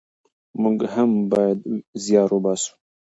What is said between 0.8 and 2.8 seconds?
هم بايد زيار وباسو.